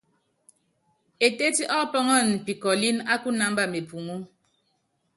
[1.25, 4.15] Etéti ɔ́pɔ́ŋɔn pikɔlɛ́n á kunamba mepuŋú.